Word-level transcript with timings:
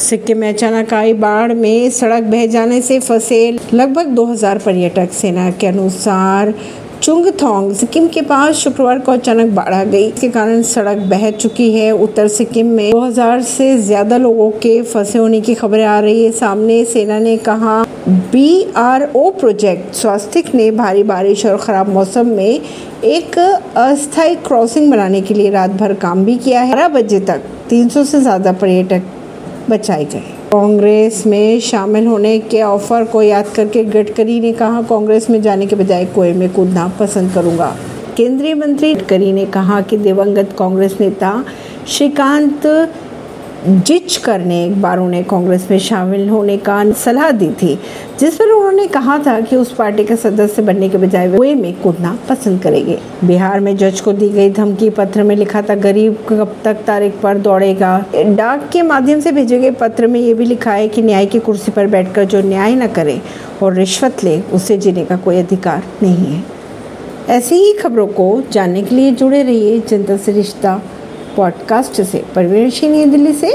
सिक्किम 0.00 0.38
में 0.38 0.48
अचानक 0.48 0.92
आई 0.94 1.12
बाढ़ 1.14 1.52
में 1.54 1.90
सड़क 1.90 2.22
बह 2.24 2.44
जाने 2.46 2.80
से 2.82 2.98
फंसे 3.00 3.40
लगभग 3.72 4.14
2000 4.16 4.58
पर्यटक 4.58 5.12
सेना 5.12 5.50
के 5.50 5.66
अनुसार 5.66 6.52
चुंगथोंग, 7.02 7.72
सिक्किम 7.74 8.06
के 8.08 8.22
पास 8.22 8.54
शुक्रवार 8.56 8.98
को 8.98 9.12
अचानक 9.12 9.50
बाढ़ 9.54 9.74
आ 9.74 9.82
गई। 9.84 10.06
इसके 10.06 10.28
कारण 10.28 10.62
सड़क 10.62 10.98
बह 11.10 11.30
चुकी 11.30 11.70
है। 11.72 11.90
उत्तर 11.92 12.28
सिक्किम 12.28 12.66
में 12.68 12.90
2000 12.92 13.42
से 13.42 13.76
ज़्यादा 13.78 14.16
लोगों 14.16 14.50
के 14.62 14.80
फंसे 14.84 15.18
होने 15.18 15.40
की 15.40 15.54
खबरें 15.54 15.84
आ 15.84 15.98
रही 16.00 16.24
है। 16.24 16.32
सामने 16.32 16.84
सेना 16.86 17.18
ने 17.18 17.36
कहा 17.38 17.82
बी 18.08 18.64
आर 18.76 19.08
ओ 19.16 19.30
प्रोजेक्ट 19.30 19.94
स्वास्थ्य 19.94 20.44
ने 20.54 20.70
भारी 20.72 21.02
बारिश 21.04 21.46
और 21.46 21.56
खराब 21.58 21.88
मौसम 21.88 22.26
में 22.28 22.60
एक 23.04 23.38
अस्थायी 23.38 24.34
क्रॉसिंग 24.46 24.90
बनाने 24.90 25.20
के 25.20 25.34
लिए 25.34 25.50
रात 25.50 25.70
भर 25.72 25.94
काम 26.00 26.24
भी 26.24 26.36
किया 26.38 26.60
है। 26.60 26.74
बारह 26.74 26.88
बजे 26.90 27.20
तक 27.22 27.42
300 27.70 28.04
से 28.04 28.20
ज़्यादा 28.20 28.52
पर्यटक 28.54 29.02
बचाए 29.70 30.04
गए 30.04 30.22
कांग्रेस 30.52 31.26
में 31.26 31.60
शामिल 31.60 32.06
होने 32.06 32.38
के 32.38 32.62
ऑफ़र 32.62 33.04
को 33.04 33.22
याद 33.22 33.48
करके 33.48 33.84
गडकरी 33.84 34.40
ने 34.40 34.52
कहा, 34.52 34.82
कांग्रेस 34.82 35.30
में 35.30 35.42
जाने 35.42 35.66
के 35.66 35.76
बजाय 35.76 36.04
कुएँ 36.04 36.32
में 36.32 36.52
कूदना 36.52 36.92
पसंद 37.00 37.32
करूँगा। 37.32 37.76
केंद्रीय 38.16 38.54
मंत्री 38.54 38.94
गडकरी 38.94 39.32
ने 39.32 39.46
कहा 39.46 39.80
कि 39.80 39.96
दिवंगत 39.96 40.54
कांग्रेस 40.58 40.96
नेता 41.00 41.44
श्रीकांत 41.88 42.66
जिचकर 43.66 44.40
ने 44.40 44.64
एक 44.64 44.80
बार 44.82 44.98
उन्हें 44.98 45.24
कांग्रेस 45.24 45.66
में 45.70 45.78
शामिल 45.78 46.28
होने 46.28 46.56
का 46.58 46.92
सलाह 46.92 47.30
दी 47.30 47.48
थी, 47.52 47.74
जिस 48.20 48.36
पर 48.36 48.50
उन्होंने 48.50 48.86
कहा 48.86 49.18
था 49.18 49.40
कि 49.40 49.56
उस 49.56 49.72
पार्टी 49.74 50.04
का 50.04 50.14
सदस्य 50.16 50.62
बनने 50.62 50.88
के 50.88 50.98
बजाय 50.98 51.28
वे 51.28 51.54
में 51.54 51.72
कूदना 51.80 52.16
पसंद 52.28 52.62
करेंगे। 52.62 52.98
बिहार 53.24 53.60
में 53.60 53.76
जज 53.76 54.00
को 54.00 54.12
दी 54.12 54.28
गई 54.28 54.50
धमकी 54.50 54.88
पत्र 54.90 55.22
में 55.22 55.34
लिखा 55.36 55.62
था, 55.62 55.74
गरीब 55.74 56.16
कब 56.28 56.54
तक 56.64 56.82
तारीख 56.86 57.20
पर 57.22 57.38
दौड़ेगा? 57.38 57.96
डाक 58.16 58.68
के 58.72 58.82
माध्यम 58.82 59.20
से 59.20 59.32
भेजे 59.32 59.58
गए 59.58 59.70
पत्र 59.70 60.06
में 60.06 60.20
ये 60.20 60.34
भी 60.34 60.44
लिखा 60.44 60.72
है 60.72 60.88
कि 60.88 61.02
न्याय 61.02 61.26
की 61.26 61.38
कुर्सी 61.38 61.72
पर 61.72 61.86
बैठकर 61.86 62.24
जो 62.24 62.40
न्याय 62.42 62.74
न 62.74 62.86
करे 62.86 63.20
और 63.62 63.74
रिश्वत 63.74 64.24
ले, 64.24 64.40
उसे 64.40 64.76
जीने 64.78 65.04
का 65.04 65.16
कोई 65.16 65.38
अधिकार 65.38 65.82
नहीं 66.02 66.26
है। 66.26 66.42
ऐसी 67.28 67.54
ही 67.54 67.72
खबरों 67.72 68.06
को 68.06 68.42
जानने 68.52 68.82
के 68.82 68.94
लिए 68.94 69.10
जुड़े 69.12 69.42
रहिए 69.42 69.78
जनता 69.80 70.16
से 70.16 70.32
रिश्ता 70.32 70.80
पॉडकास्ट 71.36 72.00
से 72.02 72.24
परवीन 72.34 72.70
दिल्ली 73.10 73.32
से। 73.32 73.54